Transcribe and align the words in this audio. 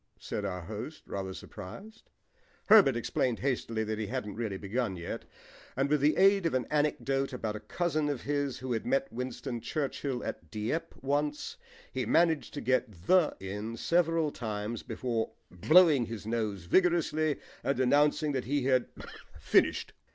said 0.17 0.43
our 0.43 0.61
host, 0.61 1.03
rather 1.05 1.31
surprised. 1.31 2.09
Herbert 2.69 2.95
explained 2.95 3.37
hastily 3.37 3.83
that 3.83 3.99
he 3.99 4.07
hadn't 4.07 4.33
really 4.33 4.57
begun 4.57 4.95
yet, 4.97 5.25
and 5.77 5.91
with 5.91 6.01
the 6.01 6.17
aid 6.17 6.47
of 6.47 6.55
an 6.55 6.65
anecdote 6.71 7.33
about 7.33 7.55
a 7.55 7.59
cousin 7.59 8.09
of 8.09 8.23
his 8.23 8.57
who 8.57 8.71
had 8.71 8.83
met 8.83 9.13
Winston 9.13 9.61
Churchill 9.61 10.23
at 10.23 10.49
Dieppe 10.49 10.95
once, 11.03 11.55
he 11.91 12.03
managed 12.07 12.55
to 12.55 12.61
get 12.61 12.91
"the" 13.05 13.37
in 13.39 13.77
several 13.77 14.31
times 14.31 14.81
before 14.81 15.33
blowing 15.51 16.07
his 16.07 16.25
nose 16.25 16.63
vigorously 16.65 17.39
and 17.63 17.79
announcing 17.79 18.31
that 18.31 18.45
he 18.45 18.63
had 18.63 18.87
finished. 19.39 19.93